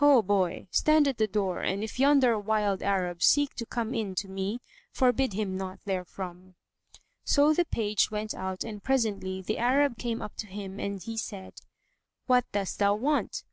Ho, 0.00 0.20
boy! 0.20 0.66
Stand 0.72 1.06
at 1.06 1.16
the 1.16 1.28
door, 1.28 1.60
and 1.62 1.84
if 1.84 2.00
yonder 2.00 2.36
wild 2.40 2.82
Arab 2.82 3.22
seek 3.22 3.54
to 3.54 3.64
come 3.64 3.94
in 3.94 4.16
to 4.16 4.26
me, 4.26 4.58
forbid 4.90 5.32
him 5.34 5.56
not 5.56 5.78
therefrom." 5.84 6.56
So 7.22 7.54
the 7.54 7.66
page 7.66 8.10
went 8.10 8.34
out 8.34 8.64
and 8.64 8.82
presently 8.82 9.42
the 9.42 9.58
Arab 9.58 9.96
came 9.96 10.22
up 10.22 10.34
to 10.38 10.48
him 10.48 10.80
and 10.80 11.00
he 11.00 11.16
said, 11.16 11.60
"What 12.26 12.50
dost 12.50 12.80
thou 12.80 12.96
want?" 12.96 13.44